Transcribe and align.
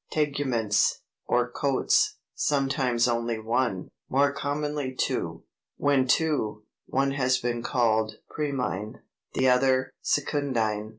TEGUMENTS, 0.09 1.03
or 1.27 1.47
coats, 1.51 2.17
sometimes 2.33 3.07
only 3.07 3.37
one, 3.37 3.89
more 4.09 4.33
commonly 4.33 4.95
two. 4.95 5.43
When 5.77 6.07
two, 6.07 6.63
one 6.87 7.11
has 7.11 7.37
been 7.37 7.61
called 7.61 8.15
PRIMINE, 8.31 9.03
the 9.35 9.47
other 9.47 9.93
SECUNDINE. 10.01 10.89